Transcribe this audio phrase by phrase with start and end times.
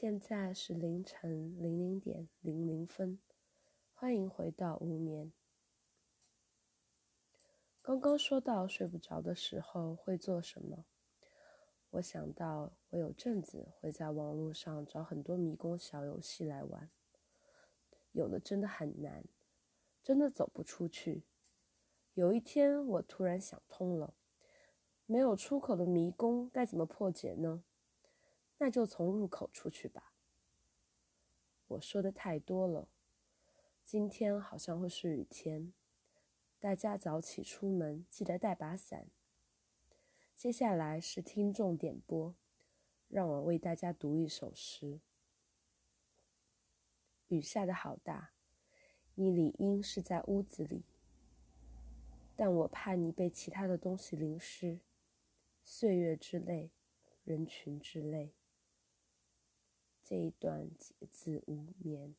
[0.00, 3.18] 现在是凌晨零零点零零分，
[3.92, 5.32] 欢迎回到无眠。
[7.82, 10.84] 刚刚说到睡不着的时候会做什么，
[11.90, 16.88] 我想到我有阵子会在网络上找很多迷宫小游戏来玩，
[18.12, 19.24] 有的真的很难，
[20.04, 21.24] 真的走不出去。
[22.14, 24.14] 有一天我突然想通了，
[25.06, 27.64] 没有出口的迷宫该怎么破解呢？
[28.58, 30.12] 那就从入口出去吧。
[31.68, 32.88] 我说的太多了，
[33.84, 35.72] 今天好像会是雨天，
[36.58, 39.06] 大家早起出门记得带把伞。
[40.34, 42.34] 接下来是听众点播，
[43.08, 45.00] 让我为大家读一首诗。
[47.28, 48.30] 雨下的好大，
[49.14, 50.84] 你理应是在屋子里，
[52.34, 54.80] 但我怕你被其他的东西淋湿，
[55.62, 56.70] 岁月之泪，
[57.24, 58.32] 人群之泪。
[60.08, 62.14] 这一段节制无眠。